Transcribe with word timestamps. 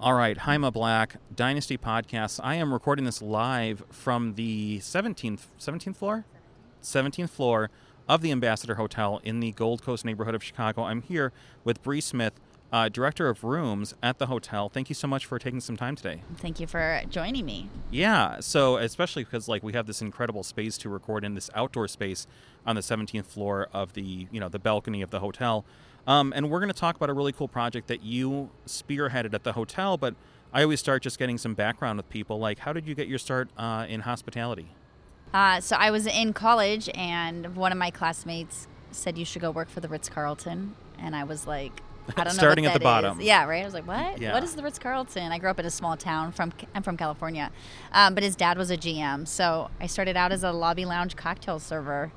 All 0.00 0.14
right, 0.14 0.38
Jaime 0.38 0.70
Black, 0.70 1.16
Dynasty 1.34 1.76
Podcasts. 1.76 2.38
I 2.40 2.54
am 2.54 2.72
recording 2.72 3.04
this 3.04 3.20
live 3.20 3.82
from 3.90 4.34
the 4.34 4.78
17th, 4.78 5.46
17th 5.58 5.96
floor? 5.96 6.24
17th 6.80 7.30
floor 7.30 7.68
of 8.08 8.20
the 8.20 8.30
Ambassador 8.30 8.76
Hotel 8.76 9.20
in 9.24 9.40
the 9.40 9.50
Gold 9.50 9.82
Coast 9.82 10.04
neighborhood 10.04 10.36
of 10.36 10.44
Chicago. 10.44 10.84
I'm 10.84 11.02
here 11.02 11.32
with 11.64 11.82
Bre 11.82 11.98
Smith, 11.98 12.34
uh, 12.72 12.88
Director 12.88 13.28
of 13.28 13.42
Rooms 13.42 13.92
at 14.00 14.18
the 14.18 14.26
hotel. 14.26 14.68
Thank 14.68 14.88
you 14.88 14.94
so 14.94 15.08
much 15.08 15.26
for 15.26 15.36
taking 15.36 15.58
some 15.60 15.76
time 15.76 15.96
today. 15.96 16.22
Thank 16.36 16.60
you 16.60 16.68
for 16.68 17.02
joining 17.10 17.44
me. 17.44 17.68
Yeah, 17.90 18.38
so 18.38 18.76
especially 18.76 19.24
because 19.24 19.48
like 19.48 19.64
we 19.64 19.72
have 19.72 19.88
this 19.88 20.00
incredible 20.00 20.44
space 20.44 20.78
to 20.78 20.88
record 20.88 21.24
in 21.24 21.34
this 21.34 21.50
outdoor 21.56 21.88
space 21.88 22.28
on 22.64 22.76
the 22.76 22.82
17th 22.82 23.26
floor 23.26 23.66
of 23.72 23.94
the 23.94 24.28
you 24.30 24.38
know 24.38 24.48
the 24.48 24.60
balcony 24.60 25.02
of 25.02 25.10
the 25.10 25.18
hotel, 25.18 25.64
um, 26.08 26.32
and 26.34 26.50
we're 26.50 26.58
going 26.58 26.72
to 26.72 26.80
talk 26.80 26.96
about 26.96 27.10
a 27.10 27.12
really 27.12 27.32
cool 27.32 27.46
project 27.46 27.86
that 27.86 28.02
you 28.02 28.50
spearheaded 28.66 29.34
at 29.34 29.44
the 29.44 29.52
hotel. 29.52 29.96
But 29.96 30.14
I 30.52 30.62
always 30.62 30.80
start 30.80 31.02
just 31.02 31.18
getting 31.18 31.36
some 31.38 31.54
background 31.54 31.98
with 31.98 32.08
people, 32.08 32.38
like 32.38 32.60
how 32.60 32.72
did 32.72 32.88
you 32.88 32.94
get 32.94 33.06
your 33.06 33.18
start 33.18 33.50
uh, 33.56 33.86
in 33.88 34.00
hospitality? 34.00 34.68
Uh, 35.32 35.60
so 35.60 35.76
I 35.76 35.90
was 35.90 36.06
in 36.06 36.32
college, 36.32 36.88
and 36.94 37.54
one 37.54 37.70
of 37.70 37.76
my 37.76 37.90
classmates 37.90 38.66
said 38.90 39.18
you 39.18 39.26
should 39.26 39.42
go 39.42 39.50
work 39.50 39.68
for 39.68 39.80
the 39.80 39.88
Ritz 39.88 40.08
Carlton, 40.08 40.74
and 40.98 41.14
I 41.14 41.24
was 41.24 41.46
like, 41.46 41.82
I 42.16 42.24
don't 42.24 42.28
know. 42.28 42.38
Starting 42.38 42.64
at 42.64 42.72
the 42.72 42.78
that 42.78 42.82
is. 42.82 43.02
bottom. 43.02 43.20
Yeah, 43.20 43.44
right. 43.44 43.60
I 43.60 43.64
was 43.66 43.74
like, 43.74 43.86
what? 43.86 44.18
Yeah. 44.18 44.32
What 44.32 44.42
is 44.42 44.54
the 44.54 44.62
Ritz 44.62 44.78
Carlton? 44.78 45.30
I 45.30 45.38
grew 45.38 45.50
up 45.50 45.60
in 45.60 45.66
a 45.66 45.70
small 45.70 45.98
town. 45.98 46.32
From 46.32 46.54
I'm 46.74 46.82
from 46.82 46.96
California, 46.96 47.50
um, 47.92 48.14
but 48.14 48.22
his 48.22 48.34
dad 48.34 48.56
was 48.56 48.70
a 48.70 48.78
GM, 48.78 49.28
so 49.28 49.68
I 49.78 49.86
started 49.86 50.16
out 50.16 50.32
as 50.32 50.42
a 50.42 50.52
lobby 50.52 50.86
lounge 50.86 51.16
cocktail 51.16 51.58
server, 51.58 52.10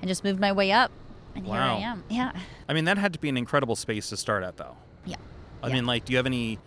and 0.00 0.08
just 0.08 0.24
moved 0.24 0.40
my 0.40 0.52
way 0.52 0.72
up, 0.72 0.90
and 1.34 1.44
here 1.46 1.54
Wow. 1.54 1.76
I 1.76 1.80
am. 1.80 2.04
Yeah, 2.08 2.32
I 2.68 2.72
mean, 2.74 2.84
that 2.86 2.98
had 2.98 3.12
to 3.14 3.18
be 3.18 3.28
an 3.28 3.36
incredible 3.36 3.76
space 3.76 4.08
to 4.10 4.16
start 4.16 4.42
at, 4.44 4.56
though. 4.56 4.76
yeah. 5.04 5.16
I 5.62 5.68
Yeah. 5.68 5.74
mean, 5.74 5.86
like, 5.86 6.04
do 6.04 6.12
you 6.12 6.16
have 6.18 6.26
any? 6.26 6.58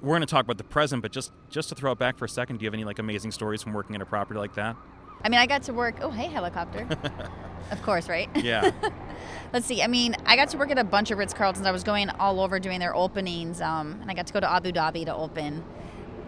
We're 0.00 0.10
going 0.10 0.20
to 0.20 0.26
talk 0.26 0.44
about 0.44 0.58
the 0.58 0.64
present, 0.64 1.02
but 1.02 1.10
just 1.12 1.32
just 1.50 1.68
to 1.70 1.74
throw 1.74 1.92
it 1.92 1.98
back 1.98 2.18
for 2.18 2.24
a 2.24 2.28
second, 2.28 2.58
do 2.58 2.64
you 2.64 2.66
have 2.68 2.74
any 2.74 2.84
like 2.84 2.98
amazing 2.98 3.32
stories 3.32 3.62
from 3.62 3.72
working 3.72 3.96
at 3.96 4.02
a 4.02 4.06
property 4.06 4.38
like 4.38 4.54
that? 4.54 4.76
I 5.24 5.28
mean, 5.28 5.40
I 5.40 5.46
got 5.46 5.64
to 5.64 5.72
work. 5.72 5.96
Oh, 6.00 6.10
hey, 6.10 6.26
helicopter. 6.28 6.86
of 7.72 7.82
course, 7.82 8.08
right? 8.08 8.28
Yeah. 8.36 8.70
Let's 9.52 9.66
see. 9.66 9.82
I 9.82 9.88
mean, 9.88 10.14
I 10.26 10.36
got 10.36 10.50
to 10.50 10.58
work 10.58 10.70
at 10.70 10.78
a 10.78 10.84
bunch 10.84 11.10
of 11.10 11.18
Ritz 11.18 11.34
Carltons. 11.34 11.66
I 11.66 11.72
was 11.72 11.82
going 11.82 12.08
all 12.10 12.38
over 12.40 12.60
doing 12.60 12.78
their 12.78 12.94
openings, 12.94 13.60
um, 13.60 13.98
and 14.00 14.08
I 14.08 14.14
got 14.14 14.28
to 14.28 14.32
go 14.32 14.38
to 14.38 14.48
Abu 14.50 14.70
Dhabi 14.70 15.04
to 15.06 15.14
open. 15.16 15.64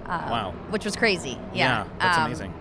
Uh, 0.06 0.26
Wow. 0.28 0.54
Which 0.70 0.84
was 0.84 0.96
crazy. 0.96 1.38
Yeah. 1.54 1.84
that's 2.00 2.18
Um, 2.18 2.24
amazing. 2.26 2.54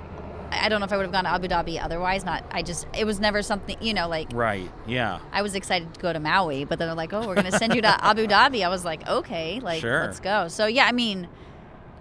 I 0.51 0.69
don't 0.69 0.79
know 0.79 0.85
if 0.85 0.91
I 0.93 0.97
would 0.97 1.03
have 1.03 1.11
gone 1.11 1.23
to 1.25 1.29
Abu 1.29 1.47
Dhabi 1.47 1.83
otherwise. 1.83 2.25
Not. 2.25 2.43
I 2.51 2.61
just. 2.61 2.87
It 2.97 3.05
was 3.05 3.19
never 3.19 3.41
something. 3.41 3.77
You 3.81 3.93
know, 3.93 4.07
like 4.07 4.29
Right. 4.33 4.69
Yeah. 4.87 5.19
I 5.31 5.41
was 5.41 5.55
excited 5.55 5.93
to 5.93 5.99
go 5.99 6.11
to 6.13 6.19
Maui, 6.19 6.65
but 6.65 6.79
then 6.79 6.87
they're 6.87 6.95
like, 6.95 7.13
"Oh, 7.13 7.27
we're 7.27 7.35
going 7.35 7.51
to 7.51 7.57
send 7.57 7.75
you 7.75 7.81
to 7.81 7.87
Abu 8.05 8.27
Dhabi." 8.27 8.65
I 8.65 8.69
was 8.69 8.83
like, 8.85 9.07
"Okay, 9.07 9.59
like 9.59 9.81
Sure. 9.81 10.01
let's 10.05 10.19
go." 10.19 10.47
So 10.47 10.65
yeah, 10.67 10.85
I 10.85 10.91
mean, 10.91 11.27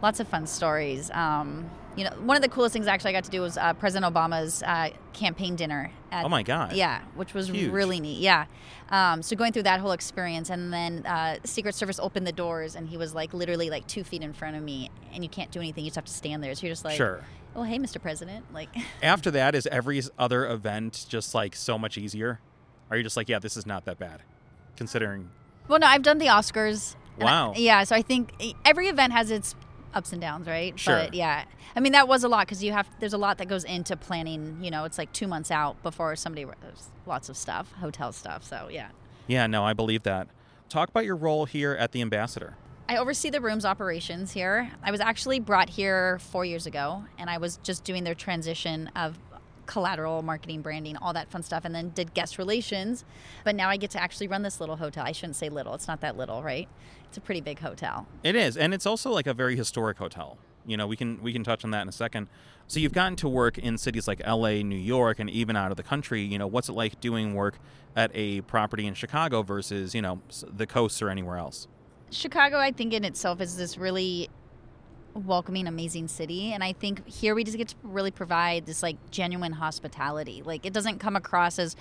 lots 0.03 0.21
of 0.21 0.29
fun 0.29 0.47
stories. 0.47 1.11
Um, 1.11 1.71
you 1.97 2.05
know, 2.05 2.11
one 2.23 2.37
of 2.37 2.43
the 2.43 2.49
coolest 2.49 2.73
things 2.75 2.87
actually 2.87 3.11
I 3.11 3.13
got 3.15 3.25
to 3.25 3.31
do 3.31 3.41
was 3.41 3.57
uh, 3.59 3.73
President 3.75 4.15
Obama's 4.15 4.63
uh, 4.63 4.91
campaign 5.13 5.57
dinner. 5.57 5.91
At, 6.13 6.25
Oh 6.25 6.29
my 6.29 6.45
God. 6.45 6.73
Yeah, 6.75 7.01
which 7.17 7.35
was 7.35 7.49
Huge. 7.49 7.73
really 7.73 7.99
neat. 8.01 8.21
Yeah. 8.21 8.47
Um, 8.91 9.21
so 9.21 9.35
going 9.37 9.53
through 9.53 9.65
that 9.65 9.81
whole 9.81 9.91
experience, 9.93 10.49
and 10.49 10.73
then 10.73 11.05
uh, 11.05 11.39
Secret 11.45 11.75
Service 11.75 11.99
opened 11.99 12.27
the 12.27 12.33
doors, 12.33 12.77
and 12.77 12.89
he 12.89 12.97
was 12.97 13.15
like 13.15 13.35
literally 13.35 13.69
like 13.69 13.87
two 13.89 14.05
feet 14.05 14.23
in 14.23 14.33
front 14.33 14.57
of 14.57 14.63
me, 14.63 14.91
and 15.13 15.23
you 15.25 15.29
can't 15.29 15.51
do 15.51 15.59
anything; 15.59 15.85
you 15.85 15.91
just 15.91 15.97
have 15.97 16.05
to 16.07 16.13
stand 16.13 16.43
there. 16.43 16.55
So 16.55 16.67
you're 16.67 16.73
just 16.73 16.85
like, 16.85 16.97
Sure. 16.97 17.23
"Oh, 17.59 17.63
hey, 17.65 17.79
Mr. 17.79 18.01
President!" 18.01 18.45
Like, 18.53 18.69
After 19.03 19.31
that, 19.33 19.55
is 19.55 19.67
every 19.71 20.03
other 20.19 20.47
event 20.47 21.07
just 21.09 21.35
like 21.35 21.55
so 21.57 21.79
much 21.79 21.99
easier? 21.99 22.41
Are 22.91 22.97
you 22.97 23.03
just 23.03 23.17
like, 23.17 23.29
yeah, 23.29 23.39
this 23.39 23.57
is 23.57 23.67
not 23.67 23.85
that 23.85 23.99
bad, 23.99 24.23
considering? 24.77 25.31
well, 25.69 25.79
no, 25.79 25.87
I've 25.87 26.03
done 26.03 26.19
the 26.19 26.27
Oscars. 26.27 26.95
and 27.19 27.29
I- 27.29 27.33
Wow. 27.33 27.53
yeah, 27.57 27.85
so 27.85 27.95
I 27.97 28.01
think 28.03 28.33
every 28.65 28.89
event 28.89 29.13
has 29.13 29.31
its 29.31 29.55
ups 29.93 30.13
and 30.13 30.21
downs, 30.21 30.47
right? 30.47 30.79
Sure. 30.79 30.95
But 30.97 31.15
yeah, 31.15 31.45
I 31.77 31.81
mean 31.81 31.93
that 31.93 32.09
was 32.09 32.25
a 32.25 32.29
lot 32.29 32.47
because 32.47 32.63
you 32.63 32.73
have 32.73 32.89
there's 33.01 33.13
a 33.13 33.19
lot 33.19 33.39
that 33.39 33.49
goes 33.49 33.65
into 33.65 33.97
planning. 33.97 34.59
You 34.63 34.71
know, 34.71 34.85
it's 34.85 34.97
like 34.99 35.13
two 35.13 35.27
months 35.27 35.51
out 35.51 35.83
before 35.83 36.15
somebody. 36.17 36.45
There's 36.63 36.89
lots 37.07 37.29
of 37.29 37.37
stuff, 37.37 37.73
hotel 37.81 38.13
stuff. 38.13 38.45
So 38.45 38.69
yeah. 38.71 38.89
Yeah, 39.27 39.47
no, 39.47 39.65
I 39.65 39.73
believe 39.75 40.05
that. 40.05 40.29
Talk 40.71 40.89
about 40.91 41.05
your 41.05 41.17
role 41.17 41.45
here 41.47 41.73
at 41.73 41.93
the 41.93 42.01
Ambassador. 42.03 42.55
I 42.91 42.97
oversee 42.97 43.29
the 43.29 43.43
rooms 43.43 43.67
operations 43.67 44.33
here. 44.33 44.71
I 44.83 44.91
was 44.91 45.01
actually 45.01 45.41
brought 45.41 45.69
here 45.69 46.19
four 46.21 46.47
years 46.47 46.67
ago, 46.67 47.05
and 47.19 47.29
I 47.29 47.37
was 47.37 47.59
just 47.59 47.85
doing 47.85 48.03
their 48.03 48.15
transition 48.15 48.91
of 48.97 49.19
collateral 49.67 50.23
marketing, 50.23 50.63
branding, 50.63 50.97
all 50.97 51.13
that 51.13 51.31
fun 51.31 51.43
stuff, 51.43 51.67
and 51.67 51.75
then 51.75 51.91
did 51.91 52.15
guest 52.15 52.39
relations. 52.39 53.05
But 53.45 53.57
now 53.57 53.69
I 53.69 53.77
get 53.77 53.91
to 53.91 54.03
actually 54.03 54.29
run 54.29 54.41
this 54.41 54.59
little 54.59 54.77
hotel. 54.77 55.05
I 55.05 55.13
shouldn't 55.13 55.37
say 55.37 55.51
little; 55.51 55.75
it's 55.75 55.87
not 55.87 56.01
that 56.01 56.17
little, 56.17 56.43
right? 56.43 56.67
It's 57.05 57.19
a 57.19 57.21
pretty 57.21 57.43
big 57.43 57.59
hotel. 57.59 58.07
It 58.23 58.35
is, 58.35 58.57
and 58.57 58.73
it's 58.73 58.87
also 58.87 59.11
like 59.11 59.27
a 59.27 59.35
very 59.35 59.55
historic 59.55 59.99
hotel. 59.99 60.39
You 60.65 60.79
know, 60.79 60.87
we 60.87 60.97
can 60.97 61.23
we 61.23 61.35
can 61.35 61.45
touch 61.45 61.65
on 61.65 61.73
that 61.73 61.83
in 61.83 61.91
a 61.91 61.93
second. 61.93 62.29
So 62.69 62.81
you've 62.81 62.95
gotten 62.95 63.17
to 63.17 63.29
work 63.29 63.59
in 63.59 63.77
cities 63.77 64.09
like 64.09 64.23
L.A., 64.25 64.63
New 64.63 64.77
York, 64.77 65.19
and 65.19 65.29
even 65.29 65.57
out 65.57 65.71
of 65.71 65.77
the 65.77 65.83
country. 65.83 66.23
You 66.23 66.39
know, 66.39 66.47
what's 66.47 66.71
it 66.71 66.73
like 66.73 67.03
doing 67.03 67.35
work 67.35 67.59
at 67.95 68.11
a 68.15 68.41
property 68.43 68.87
in 68.87 68.95
Chicago 68.95 69.43
versus 69.43 69.95
you 69.95 70.01
know 70.01 70.23
the 70.43 70.67
coast 70.67 71.03
or 71.03 71.11
anywhere 71.11 71.37
else? 71.37 71.69
Chicago, 72.11 72.59
I 72.59 72.71
think 72.71 72.93
in 72.95 73.05
itself 73.05 73.41
is 73.41 73.57
this 73.57 73.77
really 73.77 74.31
welcoming, 75.15 75.67
amazing 75.67 76.09
city, 76.09 76.53
and 76.53 76.63
I 76.65 76.73
think 76.73 77.07
here 77.07 77.35
we 77.35 77.45
just 77.45 77.57
get 77.59 77.69
to 77.69 77.77
really 77.83 78.11
provide 78.11 78.67
this 78.67 78.83
like 78.83 78.97
genuine 79.11 79.53
hospitality. 79.53 80.43
Like 80.45 80.65
it 80.65 80.73
doesn't 80.73 80.99
come 80.99 81.17
across 81.17 81.59
as 81.59 81.77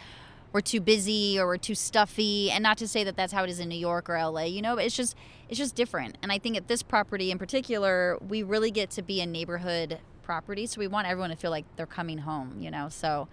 we're 0.54 0.62
too 0.62 0.80
busy 0.80 1.40
or 1.40 1.46
we're 1.46 1.58
too 1.58 1.76
stuffy, 1.76 2.52
and 2.52 2.64
not 2.64 2.78
to 2.80 2.88
say 2.88 3.04
that 3.04 3.16
that's 3.16 3.32
how 3.32 3.44
it 3.44 3.50
is 3.50 3.60
in 3.60 3.70
New 3.70 3.78
York 3.78 4.10
or 4.10 4.18
LA, 4.18 4.44
you 4.44 4.62
know, 4.62 4.76
but 4.76 4.86
it's 4.86 4.96
just 4.96 5.16
it's 5.50 5.58
just 5.58 5.76
different. 5.76 6.18
And 6.22 6.32
I 6.32 6.40
think 6.40 6.58
at 6.58 6.68
this 6.68 6.84
property 6.84 7.32
in 7.32 7.38
particular, 7.38 8.18
we 8.28 8.44
really 8.44 8.72
get 8.72 8.90
to 8.92 9.02
be 9.02 9.22
a 9.22 9.26
neighborhood 9.26 10.00
property, 10.24 10.66
so 10.66 10.80
we 10.80 10.88
want 10.88 11.08
everyone 11.08 11.30
to 11.30 11.38
feel 11.38 11.52
like 11.52 11.66
they're 11.78 11.86
coming 11.86 12.20
home, 12.20 12.58
you 12.60 12.72
know. 12.72 12.90
So. 12.90 13.28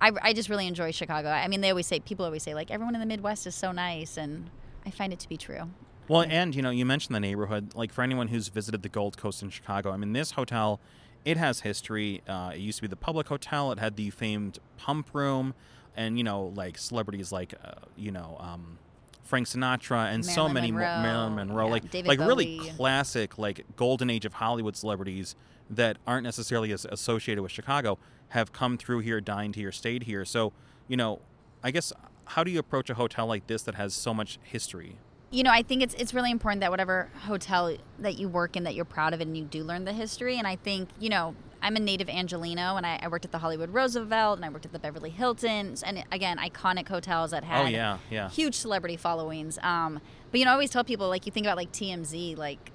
I, 0.00 0.10
I 0.20 0.32
just 0.34 0.50
really 0.50 0.66
enjoy 0.66 0.90
Chicago. 0.90 1.28
I 1.30 1.48
mean, 1.48 1.62
they 1.62 1.70
always 1.70 1.86
say, 1.86 2.00
people 2.00 2.26
always 2.26 2.42
say, 2.42 2.52
like, 2.52 2.70
everyone 2.70 2.94
in 2.94 3.00
the 3.00 3.06
Midwest 3.06 3.46
is 3.46 3.54
so 3.54 3.72
nice, 3.72 4.18
and 4.18 4.50
I 4.84 4.90
find 4.90 5.14
it 5.14 5.20
to 5.20 5.28
be 5.28 5.38
true. 5.38 5.70
Well, 6.08 6.24
and 6.28 6.54
you 6.54 6.62
know, 6.62 6.70
you 6.70 6.84
mentioned 6.84 7.14
the 7.14 7.20
neighborhood. 7.20 7.74
Like 7.74 7.92
for 7.92 8.02
anyone 8.02 8.28
who's 8.28 8.48
visited 8.48 8.82
the 8.82 8.88
Gold 8.88 9.16
Coast 9.16 9.42
in 9.42 9.50
Chicago, 9.50 9.90
I 9.90 9.96
mean, 9.96 10.12
this 10.12 10.32
hotel, 10.32 10.80
it 11.24 11.36
has 11.36 11.60
history. 11.60 12.22
Uh, 12.28 12.52
it 12.54 12.60
used 12.60 12.78
to 12.78 12.82
be 12.82 12.88
the 12.88 12.96
public 12.96 13.28
hotel. 13.28 13.72
It 13.72 13.78
had 13.78 13.96
the 13.96 14.10
famed 14.10 14.58
pump 14.76 15.10
room, 15.14 15.54
and 15.96 16.18
you 16.18 16.24
know, 16.24 16.52
like 16.54 16.78
celebrities 16.78 17.32
like 17.32 17.54
uh, 17.64 17.72
you 17.96 18.10
know. 18.10 18.36
Um, 18.40 18.78
Frank 19.22 19.46
Sinatra 19.46 20.12
and 20.12 20.22
so 20.22 20.50
many 20.50 20.70
more 20.70 20.82
Monroe, 20.82 21.02
Marilyn 21.02 21.34
Monroe, 21.34 21.64
yeah, 21.64 21.72
like 21.72 21.90
David 21.90 22.08
like 22.08 22.18
really 22.18 22.58
classic, 22.76 23.38
like 23.38 23.64
golden 23.74 24.10
age 24.10 24.26
of 24.26 24.34
Hollywood 24.34 24.76
celebrities 24.76 25.34
that 25.70 25.96
aren't 26.06 26.24
necessarily 26.24 26.72
as 26.72 26.84
associated 26.84 27.40
with 27.40 27.50
Chicago 27.50 27.98
have 28.28 28.52
come 28.52 28.76
through 28.76 28.98
here, 28.98 29.22
dined 29.22 29.54
here, 29.56 29.72
stayed 29.72 30.02
here. 30.02 30.26
So 30.26 30.52
you 30.88 30.98
know, 30.98 31.20
I 31.62 31.70
guess 31.70 31.90
how 32.26 32.44
do 32.44 32.50
you 32.50 32.58
approach 32.58 32.90
a 32.90 32.94
hotel 32.94 33.26
like 33.26 33.46
this 33.46 33.62
that 33.62 33.76
has 33.76 33.94
so 33.94 34.12
much 34.12 34.38
history? 34.42 34.98
You 35.34 35.42
know, 35.42 35.50
I 35.50 35.62
think 35.62 35.82
it's 35.82 35.94
it's 35.94 36.14
really 36.14 36.30
important 36.30 36.60
that 36.60 36.70
whatever 36.70 37.08
hotel 37.26 37.76
that 37.98 38.18
you 38.20 38.28
work 38.28 38.56
in, 38.56 38.62
that 38.62 38.76
you're 38.76 38.84
proud 38.84 39.12
of 39.14 39.20
it 39.20 39.26
and 39.26 39.36
you 39.36 39.42
do 39.42 39.64
learn 39.64 39.84
the 39.84 39.92
history. 39.92 40.38
And 40.38 40.46
I 40.46 40.54
think, 40.54 40.90
you 41.00 41.08
know, 41.08 41.34
I'm 41.60 41.74
a 41.74 41.80
native 41.80 42.06
Angeleno, 42.06 42.76
and 42.76 42.86
I, 42.86 43.00
I 43.02 43.08
worked 43.08 43.24
at 43.24 43.32
the 43.32 43.38
Hollywood 43.38 43.70
Roosevelt, 43.70 44.38
and 44.38 44.44
I 44.44 44.48
worked 44.48 44.64
at 44.64 44.72
the 44.72 44.78
Beverly 44.78 45.10
Hiltons, 45.10 45.82
and 45.82 46.04
again, 46.12 46.38
iconic 46.38 46.88
hotels 46.88 47.32
that 47.32 47.42
had 47.42 47.64
Oh 47.64 47.68
yeah, 47.68 47.98
yeah. 48.10 48.28
huge 48.28 48.54
celebrity 48.54 48.96
followings. 48.96 49.58
Um, 49.62 50.00
but 50.30 50.38
you 50.38 50.44
know, 50.44 50.52
I 50.52 50.54
always 50.54 50.70
tell 50.70 50.84
people 50.84 51.08
like 51.08 51.26
you 51.26 51.32
think 51.32 51.46
about 51.46 51.56
like 51.56 51.72
TMZ, 51.72 52.38
like 52.38 52.70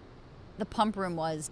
the 0.58 0.66
pump 0.66 0.98
room 0.98 1.16
was 1.16 1.52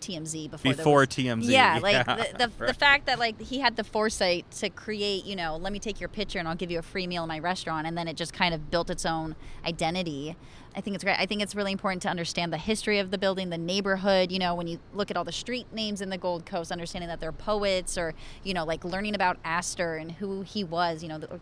TMZ 0.00 0.50
before 0.50 0.72
Before 0.74 0.98
was- 1.00 1.08
TMZ. 1.08 1.44
Yeah, 1.50 1.78
like 1.82 1.92
Yeah, 1.92 2.02
the, 2.02 2.32
the, 2.32 2.46
the 2.46 2.52
right. 2.66 2.76
fact 2.76 3.06
that 3.06 3.18
like 3.18 3.40
he 3.40 3.58
had 3.60 3.76
the 3.76 3.84
foresight 3.84 4.50
to 4.52 4.70
create, 4.70 5.24
you 5.24 5.36
know, 5.36 5.56
let 5.56 5.72
me 5.72 5.78
take 5.78 6.00
your 6.00 6.08
picture 6.08 6.38
and 6.38 6.46
I'll 6.48 6.54
give 6.54 6.70
you 6.70 6.78
a 6.78 6.82
free 6.82 7.06
meal 7.06 7.22
in 7.24 7.28
my 7.28 7.38
restaurant, 7.38 7.86
and 7.86 7.96
then 7.96 8.08
it 8.08 8.16
just 8.16 8.32
kind 8.32 8.54
of 8.54 8.70
built 8.70 8.90
its 8.90 9.04
own 9.06 9.36
identity. 9.64 10.36
I 10.76 10.82
think 10.82 10.94
it's 10.94 11.02
great. 11.02 11.18
I 11.18 11.24
think 11.24 11.40
it's 11.40 11.54
really 11.54 11.72
important 11.72 12.02
to 12.02 12.10
understand 12.10 12.52
the 12.52 12.58
history 12.58 12.98
of 12.98 13.10
the 13.10 13.16
building, 13.16 13.48
the 13.48 13.56
neighborhood. 13.56 14.30
You 14.30 14.38
know, 14.38 14.54
when 14.54 14.66
you 14.66 14.78
look 14.92 15.10
at 15.10 15.16
all 15.16 15.24
the 15.24 15.32
street 15.32 15.66
names 15.72 16.02
in 16.02 16.10
the 16.10 16.18
Gold 16.18 16.44
Coast, 16.44 16.70
understanding 16.70 17.08
that 17.08 17.18
they're 17.18 17.32
poets, 17.32 17.96
or 17.96 18.12
you 18.44 18.52
know, 18.52 18.64
like 18.64 18.84
learning 18.84 19.14
about 19.14 19.38
Astor 19.42 19.96
and 19.96 20.12
who 20.12 20.42
he 20.42 20.64
was. 20.64 21.02
You 21.02 21.08
know, 21.08 21.18
the 21.18 21.40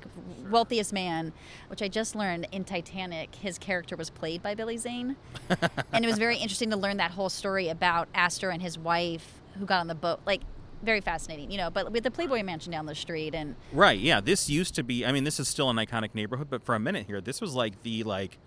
wealthiest 0.49 0.93
man, 0.93 1.33
which 1.67 1.83
I 1.83 1.89
just 1.89 2.15
learned 2.15 2.47
in 2.53 2.63
Titanic, 2.63 3.35
his 3.35 3.59
character 3.59 3.97
was 3.97 4.09
played 4.09 4.41
by 4.41 4.55
Billy 4.55 4.77
Zane, 4.77 5.17
and 5.93 6.05
it 6.05 6.07
was 6.07 6.19
very 6.19 6.37
interesting 6.37 6.71
to 6.71 6.77
learn 6.77 6.99
that 6.99 7.11
whole 7.11 7.29
story 7.29 7.69
about 7.69 8.09
Astor 8.15 8.51
and 8.51 8.63
his 8.63 8.79
wife 8.79 9.41
who 9.59 9.67
got 9.67 9.81
on 9.81 9.89
the 9.89 9.97
boat. 9.97 10.21
Like, 10.25 10.43
very 10.85 11.01
fascinating, 11.01 11.51
you 11.51 11.59
know. 11.59 11.71
But 11.71 11.91
with 11.91 12.05
the 12.05 12.11
Playboy 12.11 12.45
Mansion 12.45 12.71
down 12.71 12.87
the 12.87 12.95
street, 12.95 13.35
and 13.35 13.57
Right. 13.73 13.99
Yeah. 13.99 14.21
This 14.21 14.49
used 14.49 14.77
to 14.77 14.85
be. 14.85 15.05
I 15.05 15.11
mean, 15.11 15.25
this 15.25 15.41
is 15.41 15.49
still 15.49 15.71
an 15.71 15.77
iconic 15.77 16.15
neighborhood, 16.15 16.49
but 16.51 16.63
for 16.63 16.77
a 16.77 16.79
minute 16.79 17.07
here, 17.09 17.21
this 17.21 17.41
was 17.41 17.55
like 17.55 17.83
the 17.83 18.05
like 18.05 18.39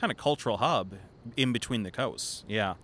kind 0.00 0.10
of 0.10 0.16
cultural 0.16 0.56
hub 0.56 0.94
in 1.36 1.52
between 1.52 1.82
the 1.82 1.90
coasts. 1.90 2.44
Yeah. 2.48 2.74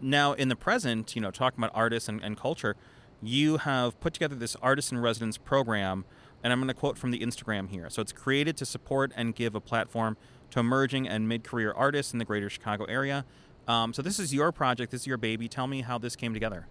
Now, 0.00 0.32
in 0.32 0.48
the 0.48 0.56
present, 0.56 1.14
you 1.14 1.22
know, 1.22 1.30
talking 1.30 1.62
about 1.62 1.70
artists 1.74 2.08
and, 2.08 2.22
and 2.22 2.36
culture, 2.36 2.74
you 3.22 3.58
have 3.58 3.98
put 4.00 4.12
together 4.12 4.34
this 4.34 4.56
artist 4.60 4.92
in 4.92 4.98
residence 4.98 5.38
program, 5.38 6.04
and 6.42 6.52
I'm 6.52 6.58
going 6.58 6.68
to 6.68 6.74
quote 6.74 6.98
from 6.98 7.10
the 7.10 7.20
Instagram 7.20 7.70
here. 7.70 7.88
So 7.88 8.02
it's 8.02 8.12
created 8.12 8.56
to 8.58 8.66
support 8.66 9.12
and 9.16 9.34
give 9.34 9.54
a 9.54 9.60
platform 9.60 10.16
to 10.50 10.60
emerging 10.60 11.08
and 11.08 11.28
mid-career 11.28 11.72
artists 11.72 12.12
in 12.12 12.18
the 12.18 12.24
greater 12.24 12.50
Chicago 12.50 12.84
area 12.84 13.24
Um, 13.66 13.92
so 13.92 14.02
this 14.02 14.18
is 14.18 14.34
your 14.34 14.52
project. 14.52 14.90
This 14.90 15.02
is 15.02 15.06
your 15.06 15.16
baby. 15.16 15.48
Tell 15.48 15.66
me 15.66 15.82
how 15.82 15.98
this 15.98 16.16
came 16.16 16.34
together. 16.34 16.66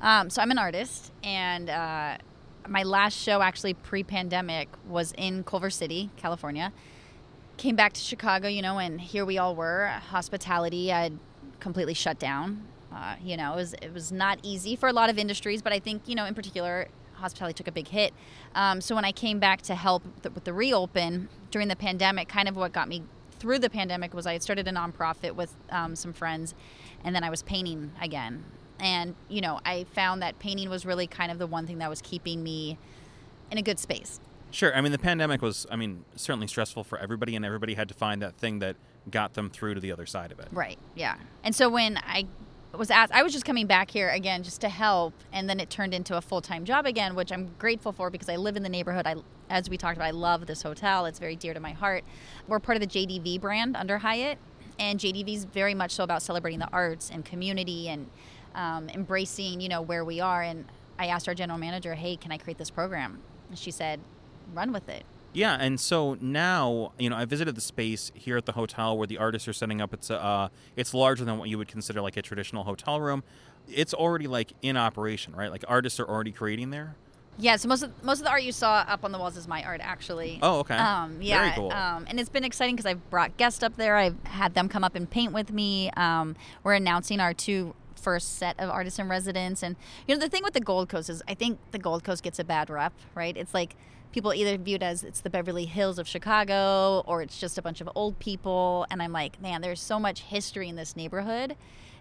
Um, 0.00 0.30
so 0.30 0.42
I'm 0.42 0.50
an 0.50 0.58
artist, 0.58 1.12
and 1.24 1.70
uh, 1.70 2.18
my 2.68 2.82
last 2.82 3.16
show, 3.16 3.40
actually 3.42 3.74
pre-pandemic, 3.74 4.68
was 4.86 5.12
in 5.16 5.42
Culver 5.42 5.70
City, 5.70 6.10
California. 6.16 6.72
Came 7.58 7.74
back 7.74 7.92
to 7.94 8.00
Chicago, 8.00 8.46
you 8.46 8.62
know, 8.62 8.78
and 8.78 9.00
here 9.00 9.24
we 9.24 9.36
all 9.36 9.56
were. 9.56 9.88
Hospitality 10.10 10.88
had 10.88 11.18
completely 11.58 11.92
shut 11.92 12.16
down. 12.16 12.62
Uh, 12.94 13.16
you 13.20 13.36
know, 13.36 13.52
it 13.54 13.56
was 13.56 13.74
it 13.74 13.92
was 13.92 14.12
not 14.12 14.38
easy 14.44 14.76
for 14.76 14.88
a 14.88 14.92
lot 14.92 15.10
of 15.10 15.18
industries, 15.18 15.60
but 15.60 15.72
I 15.72 15.80
think 15.80 16.02
you 16.06 16.14
know, 16.14 16.24
in 16.24 16.34
particular, 16.34 16.86
hospitality 17.14 17.54
took 17.54 17.66
a 17.66 17.72
big 17.72 17.88
hit. 17.88 18.14
Um, 18.54 18.80
so 18.80 18.94
when 18.94 19.04
I 19.04 19.10
came 19.10 19.40
back 19.40 19.62
to 19.62 19.74
help 19.74 20.04
th- 20.22 20.36
with 20.36 20.44
the 20.44 20.52
reopen 20.52 21.28
during 21.50 21.66
the 21.66 21.74
pandemic, 21.74 22.28
kind 22.28 22.48
of 22.48 22.54
what 22.54 22.72
got 22.72 22.88
me 22.88 23.02
through 23.40 23.58
the 23.58 23.70
pandemic 23.70 24.14
was 24.14 24.24
I 24.24 24.34
had 24.34 24.42
started 24.44 24.68
a 24.68 24.72
nonprofit 24.72 25.34
with 25.34 25.52
um, 25.70 25.96
some 25.96 26.12
friends, 26.12 26.54
and 27.02 27.12
then 27.12 27.24
I 27.24 27.30
was 27.30 27.42
painting 27.42 27.90
again. 28.00 28.44
And 28.78 29.16
you 29.28 29.40
know, 29.40 29.58
I 29.64 29.82
found 29.94 30.22
that 30.22 30.38
painting 30.38 30.70
was 30.70 30.86
really 30.86 31.08
kind 31.08 31.32
of 31.32 31.38
the 31.38 31.46
one 31.48 31.66
thing 31.66 31.78
that 31.78 31.90
was 31.90 32.02
keeping 32.02 32.44
me 32.44 32.78
in 33.50 33.58
a 33.58 33.62
good 33.62 33.80
space. 33.80 34.20
Sure. 34.50 34.74
I 34.74 34.80
mean, 34.80 34.92
the 34.92 34.98
pandemic 34.98 35.42
was, 35.42 35.66
I 35.70 35.76
mean, 35.76 36.04
certainly 36.16 36.46
stressful 36.46 36.84
for 36.84 36.98
everybody, 36.98 37.36
and 37.36 37.44
everybody 37.44 37.74
had 37.74 37.88
to 37.88 37.94
find 37.94 38.22
that 38.22 38.36
thing 38.36 38.60
that 38.60 38.76
got 39.10 39.34
them 39.34 39.50
through 39.50 39.74
to 39.74 39.80
the 39.80 39.92
other 39.92 40.06
side 40.06 40.32
of 40.32 40.40
it. 40.40 40.48
Right. 40.52 40.78
Yeah. 40.94 41.16
And 41.44 41.54
so 41.54 41.68
when 41.68 41.98
I 41.98 42.26
was 42.76 42.90
asked, 42.90 43.12
I 43.12 43.22
was 43.22 43.32
just 43.32 43.44
coming 43.44 43.66
back 43.66 43.90
here 43.90 44.08
again 44.08 44.42
just 44.42 44.60
to 44.62 44.68
help, 44.68 45.14
and 45.32 45.48
then 45.48 45.60
it 45.60 45.70
turned 45.70 45.94
into 45.94 46.16
a 46.16 46.20
full 46.20 46.40
time 46.40 46.64
job 46.64 46.86
again, 46.86 47.14
which 47.14 47.32
I'm 47.32 47.50
grateful 47.58 47.92
for 47.92 48.10
because 48.10 48.28
I 48.28 48.36
live 48.36 48.56
in 48.56 48.62
the 48.62 48.68
neighborhood. 48.68 49.06
I, 49.06 49.16
as 49.50 49.70
we 49.70 49.76
talked 49.76 49.96
about, 49.96 50.06
I 50.06 50.12
love 50.12 50.46
this 50.46 50.62
hotel. 50.62 51.06
It's 51.06 51.18
very 51.18 51.36
dear 51.36 51.54
to 51.54 51.60
my 51.60 51.72
heart. 51.72 52.04
We're 52.46 52.60
part 52.60 52.76
of 52.76 52.80
the 52.80 52.86
JDV 52.86 53.40
brand 53.40 53.76
under 53.76 53.98
Hyatt, 53.98 54.38
and 54.78 54.98
JDV 54.98 55.34
is 55.34 55.44
very 55.44 55.74
much 55.74 55.92
so 55.92 56.04
about 56.04 56.22
celebrating 56.22 56.60
the 56.60 56.68
arts 56.72 57.10
and 57.10 57.24
community 57.24 57.88
and 57.88 58.08
um, 58.54 58.88
embracing, 58.90 59.60
you 59.60 59.68
know, 59.68 59.82
where 59.82 60.04
we 60.04 60.20
are. 60.20 60.42
And 60.42 60.66
I 60.98 61.06
asked 61.06 61.28
our 61.28 61.34
general 61.34 61.58
manager, 61.58 61.94
"Hey, 61.94 62.16
can 62.16 62.32
I 62.32 62.38
create 62.38 62.58
this 62.58 62.70
program?" 62.70 63.22
And 63.48 63.58
she 63.58 63.70
said, 63.70 64.00
"Run 64.52 64.72
with 64.72 64.88
it." 64.88 65.04
Yeah, 65.32 65.56
and 65.60 65.78
so 65.78 66.16
now 66.20 66.92
you 66.98 67.10
know 67.10 67.16
I 67.16 67.24
visited 67.24 67.54
the 67.54 67.60
space 67.60 68.10
here 68.14 68.36
at 68.36 68.46
the 68.46 68.52
hotel 68.52 68.96
where 68.96 69.06
the 69.06 69.18
artists 69.18 69.46
are 69.46 69.52
setting 69.52 69.80
up. 69.80 69.92
It's 69.94 70.10
uh, 70.10 70.48
it's 70.76 70.94
larger 70.94 71.24
than 71.24 71.38
what 71.38 71.48
you 71.48 71.58
would 71.58 71.68
consider 71.68 72.00
like 72.00 72.16
a 72.16 72.22
traditional 72.22 72.64
hotel 72.64 73.00
room. 73.00 73.22
It's 73.68 73.92
already 73.92 74.26
like 74.26 74.52
in 74.62 74.76
operation, 74.76 75.36
right? 75.36 75.50
Like 75.50 75.64
artists 75.68 76.00
are 76.00 76.06
already 76.08 76.32
creating 76.32 76.70
there. 76.70 76.96
Yeah, 77.40 77.54
so 77.54 77.68
most 77.68 77.84
of 77.84 77.92
most 78.02 78.18
of 78.18 78.24
the 78.24 78.30
art 78.30 78.42
you 78.42 78.50
saw 78.50 78.84
up 78.88 79.04
on 79.04 79.12
the 79.12 79.18
walls 79.18 79.36
is 79.36 79.46
my 79.46 79.62
art, 79.62 79.80
actually. 79.82 80.40
Oh, 80.42 80.60
okay. 80.60 80.74
Um, 80.76 81.22
yeah, 81.22 81.42
Very 81.42 81.54
cool. 81.54 81.72
um, 81.72 82.04
and 82.08 82.18
it's 82.18 82.28
been 82.28 82.42
exciting 82.42 82.74
because 82.74 82.86
I've 82.90 83.10
brought 83.10 83.36
guests 83.36 83.62
up 83.62 83.76
there. 83.76 83.96
I've 83.96 84.16
had 84.24 84.54
them 84.54 84.68
come 84.68 84.82
up 84.82 84.96
and 84.96 85.08
paint 85.08 85.32
with 85.32 85.52
me. 85.52 85.90
Um, 85.96 86.34
we're 86.64 86.74
announcing 86.74 87.20
our 87.20 87.32
two 87.32 87.74
first 87.94 88.38
set 88.38 88.58
of 88.58 88.70
artists 88.70 88.98
in 88.98 89.08
residence, 89.08 89.62
and 89.62 89.76
you 90.08 90.16
know 90.16 90.20
the 90.20 90.28
thing 90.28 90.42
with 90.42 90.54
the 90.54 90.60
Gold 90.60 90.88
Coast 90.88 91.08
is 91.10 91.22
I 91.28 91.34
think 91.34 91.60
the 91.70 91.78
Gold 91.78 92.02
Coast 92.02 92.24
gets 92.24 92.40
a 92.40 92.44
bad 92.44 92.70
rep, 92.70 92.92
right? 93.14 93.36
It's 93.36 93.54
like 93.54 93.76
people 94.12 94.32
either 94.34 94.56
view 94.58 94.76
it 94.76 94.82
as 94.82 95.04
it's 95.04 95.20
the 95.20 95.30
Beverly 95.30 95.66
Hills 95.66 95.98
of 95.98 96.08
Chicago 96.08 97.02
or 97.06 97.22
it's 97.22 97.38
just 97.38 97.58
a 97.58 97.62
bunch 97.62 97.80
of 97.80 97.88
old 97.94 98.18
people, 98.18 98.86
and 98.90 99.02
I'm 99.02 99.12
like, 99.12 99.40
man, 99.40 99.60
there's 99.60 99.80
so 99.80 99.98
much 100.00 100.22
history 100.22 100.68
in 100.68 100.76
this 100.76 100.96
neighborhood 100.96 101.56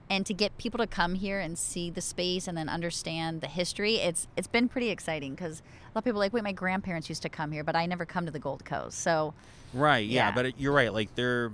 and 0.10 0.26
to 0.26 0.34
get 0.34 0.58
people 0.58 0.78
to 0.78 0.88
come 0.88 1.16
here 1.16 1.40
and 1.40 1.58
see 1.58 1.90
the 1.90 2.00
space 2.00 2.48
and 2.48 2.58
then 2.58 2.70
understand 2.70 3.42
the 3.42 3.48
history 3.48 3.96
it's 3.96 4.26
it's 4.38 4.48
been 4.48 4.70
pretty 4.70 4.90
exciting 4.90 5.36
because 5.36 5.60
a 5.60 5.88
lot 5.94 5.98
of 6.00 6.04
people 6.06 6.18
are 6.22 6.24
like 6.24 6.32
wait 6.32 6.46
my 6.46 6.54
grandparents 6.54 7.10
used 7.10 7.22
to 7.22 7.28
come 7.28 7.52
here 7.52 7.62
but 7.62 7.76
i 7.76 7.86
never 7.86 8.06
come 8.06 8.26
to 8.26 8.32
the 8.32 8.40
gold 8.40 8.64
coast 8.64 9.00
so 9.00 9.34
Right. 9.74 10.08
Yeah, 10.08 10.30
Yeah. 10.30 10.34
but 10.34 10.46
it, 10.46 10.56
you're 10.58 10.72
right. 10.72 10.94
Like 10.94 11.14
there, 11.16 11.52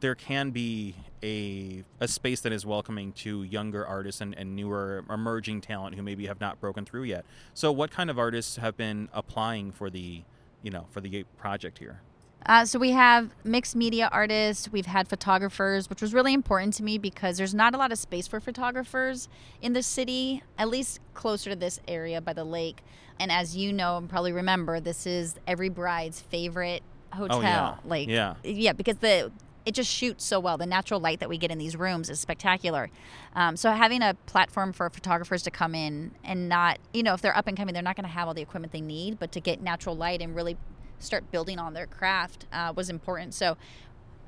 there 0.00 0.14
can 0.14 0.50
be 0.50 0.94
a 1.22 1.84
a 2.00 2.08
space 2.08 2.40
that 2.40 2.52
is 2.52 2.66
welcoming 2.66 3.12
to 3.12 3.42
younger 3.44 3.86
artists 3.86 4.20
and, 4.20 4.34
and 4.36 4.56
newer 4.56 5.04
emerging 5.10 5.60
talent 5.60 5.94
who 5.96 6.02
maybe 6.02 6.26
have 6.26 6.40
not 6.40 6.60
broken 6.60 6.84
through 6.84 7.04
yet. 7.04 7.24
So, 7.54 7.70
what 7.72 7.90
kind 7.90 8.10
of 8.10 8.18
artists 8.18 8.56
have 8.56 8.76
been 8.76 9.08
applying 9.12 9.70
for 9.72 9.90
the, 9.90 10.22
you 10.62 10.70
know, 10.70 10.86
for 10.90 11.00
the 11.00 11.24
project 11.38 11.78
here? 11.78 12.00
uh, 12.46 12.64
so 12.64 12.76
we 12.76 12.90
have 12.90 13.30
mixed 13.44 13.76
media 13.76 14.08
artists 14.10 14.68
we've 14.72 14.86
had 14.86 15.06
photographers 15.06 15.88
which 15.88 16.02
was 16.02 16.12
really 16.12 16.34
important 16.34 16.74
to 16.74 16.82
me 16.82 16.98
because 16.98 17.36
there's 17.38 17.54
not 17.54 17.72
a 17.72 17.78
lot 17.78 17.92
of 17.92 17.98
space 17.98 18.26
for 18.26 18.40
photographers 18.40 19.28
in 19.60 19.74
the 19.74 19.82
city 19.82 20.42
at 20.58 20.68
least 20.68 20.98
closer 21.14 21.50
to 21.50 21.54
this 21.54 21.78
area 21.86 22.20
by 22.20 22.32
the 22.32 22.42
lake 22.42 22.82
and 23.20 23.30
as 23.30 23.56
you 23.56 23.72
know 23.72 23.96
and 23.96 24.08
probably 24.10 24.32
remember 24.32 24.80
this 24.80 25.06
is 25.06 25.36
every 25.46 25.68
bride's 25.68 26.20
favorite 26.20 26.82
hotel 27.12 27.38
Oh, 27.38 27.42
yeah. 27.42 27.76
like 27.84 28.08
Yeah. 28.08 28.34
yeah 28.42 28.72
because 28.72 28.96
the 28.96 29.30
it 29.64 29.74
just 29.74 29.90
shoots 29.90 30.24
so 30.24 30.40
well. 30.40 30.58
The 30.58 30.66
natural 30.66 31.00
light 31.00 31.20
that 31.20 31.28
we 31.28 31.38
get 31.38 31.50
in 31.50 31.58
these 31.58 31.76
rooms 31.76 32.10
is 32.10 32.18
spectacular. 32.20 32.90
Um, 33.34 33.56
so 33.56 33.70
having 33.70 34.02
a 34.02 34.14
platform 34.26 34.72
for 34.72 34.90
photographers 34.90 35.42
to 35.44 35.50
come 35.50 35.74
in 35.74 36.12
and 36.24 36.48
not 36.48 36.78
you 36.92 37.02
know 37.02 37.14
if 37.14 37.22
they're 37.22 37.36
up 37.36 37.46
and 37.46 37.56
coming 37.56 37.72
they're 37.74 37.82
not 37.82 37.96
going 37.96 38.04
to 38.04 38.10
have 38.10 38.28
all 38.28 38.34
the 38.34 38.42
equipment 38.42 38.72
they 38.72 38.80
need 38.80 39.18
but 39.18 39.32
to 39.32 39.40
get 39.40 39.62
natural 39.62 39.96
light 39.96 40.20
and 40.20 40.34
really 40.34 40.56
start 40.98 41.30
building 41.30 41.58
on 41.58 41.74
their 41.74 41.86
craft 41.86 42.46
uh, 42.52 42.72
was 42.74 42.88
important. 42.90 43.34
So 43.34 43.56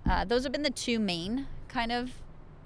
uh, 0.08 0.24
those 0.24 0.42
have 0.42 0.52
been 0.52 0.62
the 0.62 0.70
two 0.70 0.98
main 0.98 1.46
kind 1.68 1.92
of 1.92 2.12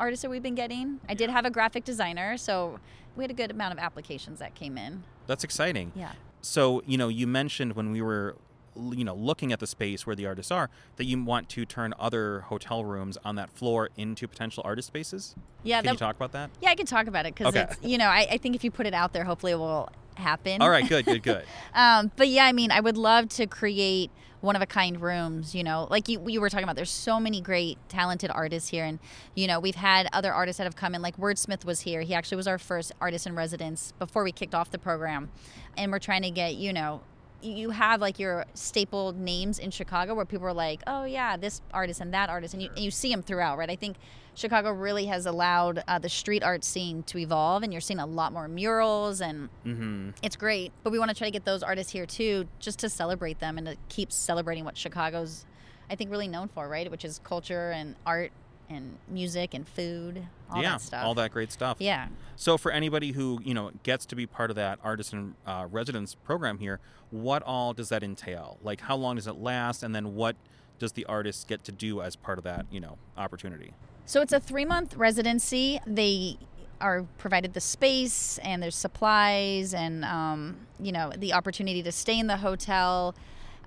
artists 0.01 0.23
that 0.23 0.31
we've 0.31 0.43
been 0.43 0.55
getting. 0.55 1.01
I 1.09 1.15
did 1.15 1.31
have 1.31 1.45
a 1.45 1.51
graphic 1.51 1.85
designer 1.85 2.37
so 2.37 2.79
we 3.17 3.25
had 3.25 3.31
a 3.31 3.35
good 3.35 3.51
amount 3.51 3.73
of 3.73 3.79
applications 3.79 4.39
that 4.39 4.55
came 4.55 4.79
in. 4.79 5.03
That's 5.27 5.45
exciting. 5.45 5.93
yeah. 5.95 6.13
So, 6.41 6.83
you 6.87 6.97
know, 6.97 7.09
you 7.09 7.27
mentioned 7.27 7.75
when 7.75 7.91
we 7.91 8.01
were, 8.01 8.37
you 8.77 9.05
know, 9.05 9.15
looking 9.15 9.53
at 9.53 9.61
the 9.61 9.67
space 9.67 10.07
where 10.07 10.15
the 10.17 10.27
artists 10.27 10.51
are, 10.53 10.71
that 10.97 11.05
you 11.05 11.23
want 11.23 11.49
to 11.51 11.65
turn 11.65 11.95
other 11.99 12.41
hotel 12.43 12.85
rooms 12.85 13.19
on 13.25 13.37
that 13.37 13.51
floor 13.51 13.91
into 13.97 14.27
potential 14.29 14.63
artist 14.67 14.89
spaces. 14.89 15.35
yeah 15.63 15.79
Can 15.79 15.87
that, 15.87 15.93
you 15.93 15.99
talk 15.99 16.17
about 16.17 16.33
that? 16.33 16.51
yeah 16.61 16.71
i 16.71 16.75
can 16.75 16.87
talk 16.87 17.07
about 17.07 17.27
it 17.27 17.35
because 17.35 17.55
Okay. 17.55 17.67
it's 17.71 17.83
you 17.83 17.99
know 17.99 18.07
I, 18.07 18.27
I 18.33 18.39
think 18.39 18.55
if 18.55 18.63
you 18.65 18.71
put 18.71 18.87
it 18.87 18.95
out 18.95 19.13
there 19.13 19.25
hopefully 19.25 19.53
it 19.53 19.59
will 19.59 19.89
happen 20.17 20.61
All 20.63 20.69
right. 20.71 20.89
Good. 20.89 21.05
Good. 21.05 21.23
Good. 21.23 21.45
Um, 21.75 22.11
but 22.17 22.27
yeah, 22.29 22.45
I 22.45 22.53
mean, 22.53 22.73
I 22.73 22.81
would 22.81 22.97
love 22.97 23.29
to 23.31 23.47
create 23.47 24.11
one 24.41 24.57
of 24.57 24.63
a 24.63 24.67
kind 24.67 25.01
rooms. 25.01 25.55
You 25.55 25.63
know, 25.63 25.87
like 25.91 26.09
you, 26.09 26.21
you 26.29 26.41
were 26.41 26.49
talking 26.51 26.65
about. 26.65 26.75
There's 26.75 26.91
so 26.91 27.21
many 27.21 27.41
great, 27.41 27.79
talented 27.89 28.31
artists 28.35 28.69
here, 28.71 28.85
and 28.85 28.99
you 29.37 29.47
know, 29.47 29.61
we've 29.61 29.77
had 29.77 30.09
other 30.13 30.33
artists 30.33 30.59
that 30.59 30.65
have 30.65 30.75
come 30.75 30.97
in. 30.97 31.03
Like 31.03 31.17
Wordsmith 31.19 31.65
was 31.65 31.81
here. 31.83 32.01
He 32.03 32.15
actually 32.15 32.37
was 32.37 32.49
our 32.49 32.59
first 32.59 32.91
artist 33.01 33.29
in 33.29 33.37
residence 33.37 33.93
before 34.01 34.25
we 34.25 34.33
kicked 34.33 34.57
off 34.57 34.73
the 34.73 34.79
program, 34.79 35.31
and 35.77 35.93
we're 35.93 36.01
trying 36.01 36.23
to 36.23 36.31
get 36.31 36.55
you 36.57 36.73
know. 36.73 37.01
You 37.41 37.71
have 37.71 38.01
like 38.01 38.19
your 38.19 38.45
staple 38.55 39.13
names 39.13 39.59
in 39.59 39.71
Chicago 39.71 40.15
where 40.15 40.25
people 40.25 40.47
are 40.47 40.53
like, 40.53 40.83
oh 40.87 41.05
yeah, 41.05 41.37
this 41.37 41.63
artist 41.73 42.01
and 42.01 42.13
that 42.15 42.29
artist, 42.29 42.55
and 42.55 42.63
you, 42.63 42.69
and 42.71 42.81
you 42.81 42.91
see 42.91 43.11
them 43.11 43.23
throughout, 43.23 43.59
right? 43.59 43.71
I 43.71 43.77
think 43.77 43.97
Chicago 44.35 44.71
really 44.73 45.07
has 45.07 45.27
allowed 45.27 45.83
uh, 45.87 45.99
the 45.99 46.09
street 46.09 46.43
art 46.43 46.65
scene 46.65 47.03
to 47.05 47.19
evolve, 47.19 47.63
and 47.63 47.73
you're 47.73 47.81
seeing 47.81 48.01
a 48.01 48.07
lot 48.07 48.33
more 48.33 48.49
murals 48.49 49.21
and 49.21 49.49
Mm-hmm. 49.65 50.11
it's 50.23 50.37
great, 50.37 50.73
but 50.83 50.91
we 50.91 50.99
want 50.99 51.11
to 51.11 51.15
try 51.17 51.27
to 51.29 51.33
get 51.33 51.45
those 51.45 51.63
artists 51.63 51.93
here 51.93 52.07
too, 52.07 52.47
just 52.59 52.79
to 52.81 52.89
celebrate 52.89 53.39
them 53.41 53.59
and 53.59 53.67
to 53.67 53.77
keep 53.89 54.11
celebrating 54.13 54.65
what 54.65 54.77
Chicago's, 54.77 55.45
I 55.91 55.95
think, 55.95 56.11
really 56.11 56.29
known 56.29 56.49
for, 56.49 56.69
right? 56.69 56.91
Which 56.91 57.05
is 57.05 57.21
culture 57.25 57.71
and 57.71 57.95
art 58.07 58.33
and 58.69 58.97
music 59.09 59.55
and 59.55 59.67
food, 59.67 60.27
all 60.51 60.63
yeah. 60.63 60.73
that 60.73 60.81
stuff. 60.81 61.05
All 61.05 61.15
that 61.15 61.31
great 61.31 61.53
stuff. 61.53 61.79
Yeah. 61.81 62.09
So 62.37 62.59
for 62.59 62.71
anybody 62.71 63.13
who 63.13 63.41
you 63.45 63.55
know 63.55 63.71
gets 63.83 64.07
to 64.07 64.17
be 64.17 64.27
part 64.27 64.51
of 64.51 64.57
that 64.57 64.79
artist 64.83 65.13
and 65.13 65.35
uh, 65.47 65.67
residence 65.71 66.15
program 66.15 66.59
here, 66.59 66.81
what 67.11 67.43
all 67.43 67.73
does 67.73 67.89
that 67.89 68.03
entail? 68.03 68.59
Like 68.63 68.83
how 68.83 68.97
long 68.97 69.17
does 69.17 69.27
it 69.27 69.37
last, 69.37 69.83
and 69.83 69.95
then 69.95 70.15
what 70.15 70.37
does 70.79 70.93
the 70.93 71.05
artist 71.07 71.49
get 71.49 71.65
to 71.65 71.73
do 71.73 72.01
as 72.01 72.17
part 72.17 72.39
of 72.39 72.45
that 72.45 72.67
you 72.71 72.81
know 72.81 72.99
opportunity? 73.17 73.73
So 74.07 74.23
it's 74.23 74.33
a 74.33 74.41
three 74.41 74.65
month 74.65 74.97
residency. 74.97 75.81
They 75.87 76.39
are 76.81 77.05
provided 77.19 77.55
the 77.55 77.61
space 77.61 78.39
and 78.39 78.63
there's 78.63 78.77
supplies 78.77 79.75
and 79.75 80.05
um, 80.05 80.57
you 80.79 80.93
know 80.93 81.13
the 81.17 81.33
opportunity 81.33 81.83
to 81.83 81.93
stay 81.93 82.19
in 82.19 82.27
the 82.27 82.37
hotel. 82.37 83.15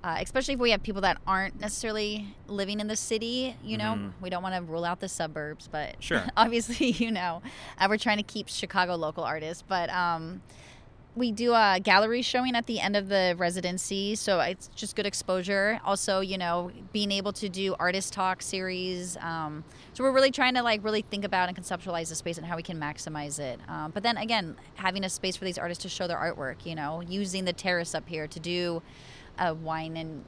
Uh, 0.04 0.18
especially 0.20 0.54
if 0.54 0.60
we 0.60 0.72
have 0.72 0.82
people 0.82 1.00
that 1.02 1.16
aren't 1.28 1.60
necessarily 1.60 2.26
living 2.48 2.80
in 2.80 2.88
the 2.88 2.96
city, 2.96 3.56
you 3.62 3.78
know, 3.78 3.94
Mhm. 3.94 4.12
we 4.20 4.30
don't 4.30 4.42
want 4.42 4.54
to 4.54 4.60
rule 4.62 4.84
out 4.84 4.98
the 4.98 5.08
suburbs, 5.08 5.68
but 5.70 5.94
Sure. 6.00 6.24
obviously, 6.36 6.86
you 6.90 7.12
know, 7.12 7.40
uh, 7.78 7.86
we're 7.88 7.98
trying 7.98 8.16
to 8.16 8.24
keep 8.24 8.48
Chicago 8.48 8.96
local 8.96 9.22
artists. 9.22 9.62
But 9.66 9.90
um, 9.90 10.42
we 11.14 11.30
do 11.30 11.52
a 11.54 11.78
gallery 11.80 12.20
showing 12.22 12.56
at 12.56 12.66
the 12.66 12.80
end 12.80 12.96
of 12.96 13.08
the 13.10 13.34
residency, 13.38 14.16
so 14.16 14.40
it's 14.40 14.68
just 14.74 14.96
good 14.96 15.06
exposure. 15.06 15.78
Also, 15.84 16.18
you 16.18 16.36
know, 16.38 16.72
being 16.92 17.12
able 17.12 17.32
to 17.34 17.48
do 17.48 17.76
artist 17.78 18.12
talk 18.12 18.42
series. 18.42 19.16
Um, 19.18 19.62
so 19.92 20.02
we're 20.02 20.10
really 20.10 20.30
trying 20.32 20.54
to 20.54 20.62
like 20.64 20.82
really 20.82 21.02
think 21.02 21.24
about 21.24 21.48
and 21.48 21.56
conceptualize 21.56 22.08
the 22.08 22.16
space 22.16 22.38
and 22.38 22.46
how 22.46 22.56
we 22.56 22.62
can 22.64 22.80
maximize 22.80 23.38
it. 23.38 23.60
Um, 23.68 23.92
but 23.92 24.02
then 24.02 24.16
again, 24.16 24.56
having 24.74 25.04
a 25.04 25.08
space 25.08 25.36
for 25.36 25.44
these 25.44 25.58
artists 25.58 25.82
to 25.82 25.88
show 25.88 26.08
their 26.08 26.16
artwork. 26.18 26.66
You 26.66 26.74
know, 26.74 27.02
using 27.02 27.44
the 27.44 27.52
terrace 27.52 27.94
up 27.94 28.08
here 28.08 28.26
to 28.26 28.40
do 28.40 28.82
a 29.38 29.54
wine 29.54 29.96
and 29.96 30.24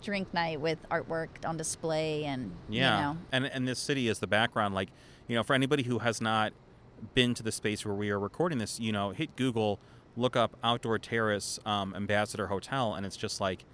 drink 0.00 0.32
night 0.32 0.60
with 0.60 0.78
artwork 0.90 1.28
on 1.44 1.56
display 1.56 2.24
and 2.24 2.52
Yeah, 2.68 2.96
you 2.96 3.02
know 3.02 3.18
and 3.32 3.46
and 3.46 3.68
this 3.68 3.78
city 3.78 4.08
is 4.08 4.18
the 4.18 4.26
background. 4.26 4.74
Like 4.74 4.90
you 5.28 5.36
know, 5.36 5.42
for 5.42 5.54
anybody 5.54 5.84
who 5.84 6.00
has 6.00 6.20
not 6.20 6.52
been 7.14 7.34
to 7.34 7.42
the 7.42 7.52
space 7.52 7.84
where 7.84 7.94
we 7.94 8.10
are 8.10 8.18
recording 8.18 8.58
this, 8.58 8.80
you 8.80 8.92
know, 8.92 9.10
hit 9.10 9.34
Google, 9.36 9.78
look 10.16 10.36
up 10.36 10.56
outdoor 10.62 10.98
terrace 10.98 11.58
um, 11.64 11.94
Ambassador 11.94 12.48
Hotel, 12.48 12.94
and 12.94 13.06
it's 13.06 13.16
just 13.16 13.40
like 13.40 13.64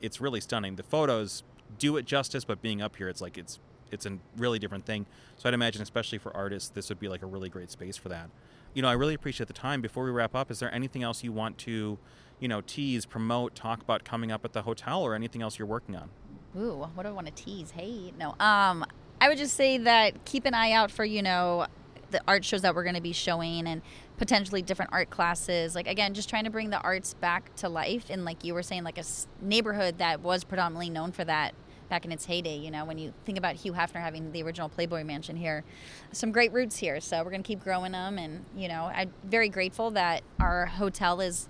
it's 0.00 0.20
really 0.20 0.40
stunning. 0.40 0.76
The 0.76 0.82
photos 0.82 1.42
do 1.78 1.96
it 1.96 2.04
justice, 2.04 2.44
but 2.44 2.60
being 2.62 2.82
up 2.82 2.96
here, 2.96 3.08
it's 3.08 3.20
like 3.20 3.38
it's 3.38 3.58
it's 3.90 4.06
a 4.06 4.18
really 4.36 4.58
different 4.58 4.86
thing. 4.86 5.06
So 5.36 5.48
I'd 5.48 5.54
imagine, 5.54 5.82
especially 5.82 6.18
for 6.18 6.34
artists, 6.36 6.70
this 6.70 6.88
would 6.88 6.98
be 6.98 7.08
like 7.08 7.22
a 7.22 7.26
really 7.26 7.48
great 7.48 7.70
space 7.70 7.96
for 7.96 8.08
that. 8.08 8.30
You 8.74 8.80
know, 8.80 8.88
I 8.88 8.92
really 8.92 9.14
appreciate 9.14 9.48
the 9.48 9.52
time. 9.52 9.82
Before 9.82 10.04
we 10.04 10.10
wrap 10.10 10.34
up, 10.34 10.50
is 10.50 10.60
there 10.60 10.72
anything 10.74 11.02
else 11.02 11.22
you 11.22 11.30
want 11.30 11.58
to, 11.58 11.98
you 12.42 12.48
know, 12.48 12.60
tease, 12.60 13.06
promote, 13.06 13.54
talk 13.54 13.80
about 13.80 14.02
coming 14.02 14.32
up 14.32 14.44
at 14.44 14.52
the 14.52 14.62
hotel, 14.62 15.02
or 15.02 15.14
anything 15.14 15.42
else 15.42 15.60
you're 15.60 15.68
working 15.68 15.94
on? 15.94 16.10
Ooh, 16.58 16.88
what 16.94 17.04
do 17.04 17.08
I 17.08 17.12
want 17.12 17.28
to 17.28 17.32
tease? 17.32 17.70
Hey, 17.70 18.12
no. 18.18 18.34
Um, 18.40 18.84
I 19.20 19.28
would 19.28 19.38
just 19.38 19.54
say 19.54 19.78
that 19.78 20.24
keep 20.24 20.44
an 20.44 20.52
eye 20.52 20.72
out 20.72 20.90
for 20.90 21.04
you 21.04 21.22
know 21.22 21.66
the 22.10 22.20
art 22.26 22.44
shows 22.44 22.62
that 22.62 22.74
we're 22.74 22.82
going 22.82 22.96
to 22.96 23.00
be 23.00 23.12
showing 23.12 23.66
and 23.66 23.80
potentially 24.18 24.60
different 24.60 24.92
art 24.92 25.08
classes. 25.08 25.76
Like 25.76 25.86
again, 25.86 26.14
just 26.14 26.28
trying 26.28 26.44
to 26.44 26.50
bring 26.50 26.70
the 26.70 26.80
arts 26.80 27.14
back 27.14 27.54
to 27.56 27.68
life 27.68 28.10
in 28.10 28.24
like 28.24 28.44
you 28.44 28.54
were 28.54 28.64
saying, 28.64 28.82
like 28.82 28.98
a 28.98 29.04
neighborhood 29.40 29.98
that 29.98 30.20
was 30.20 30.42
predominantly 30.42 30.90
known 30.90 31.12
for 31.12 31.24
that 31.24 31.54
back 31.88 32.04
in 32.04 32.10
its 32.10 32.24
heyday. 32.24 32.56
You 32.56 32.72
know, 32.72 32.84
when 32.84 32.98
you 32.98 33.14
think 33.24 33.38
about 33.38 33.54
Hugh 33.54 33.72
Hefner 33.72 34.00
having 34.00 34.32
the 34.32 34.42
original 34.42 34.68
Playboy 34.68 35.04
Mansion 35.04 35.36
here, 35.36 35.62
some 36.10 36.32
great 36.32 36.52
roots 36.52 36.76
here. 36.76 37.00
So 37.00 37.18
we're 37.18 37.30
going 37.30 37.44
to 37.44 37.46
keep 37.46 37.62
growing 37.62 37.92
them, 37.92 38.18
and 38.18 38.44
you 38.56 38.66
know, 38.66 38.90
I'm 38.92 39.12
very 39.22 39.48
grateful 39.48 39.92
that 39.92 40.22
our 40.40 40.66
hotel 40.66 41.20
is 41.20 41.48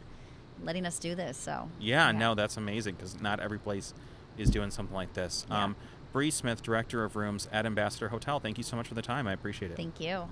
letting 0.64 0.86
us 0.86 0.98
do 0.98 1.14
this. 1.14 1.36
So 1.36 1.68
Yeah, 1.80 2.12
no, 2.12 2.34
that's 2.34 2.56
amazing 2.56 2.94
because 2.96 3.20
not 3.20 3.40
every 3.40 3.58
place 3.58 3.94
is 4.38 4.50
doing 4.50 4.70
something 4.70 4.94
like 4.94 5.12
this. 5.14 5.46
Yeah. 5.48 5.64
Um, 5.64 5.76
Bre 6.12 6.28
Smith, 6.28 6.62
Director 6.62 7.04
of 7.04 7.16
Rooms 7.16 7.48
at 7.52 7.64
Ambassador 7.64 8.08
Hotel, 8.08 8.38
thank 8.38 8.58
you 8.58 8.64
so 8.64 8.76
much 8.76 8.86
for 8.86 8.94
the 8.94 9.02
time. 9.02 9.26
I 9.26 9.32
appreciate 9.32 9.70
it. 9.70 9.76
Thank 9.76 10.00
you. 10.00 10.28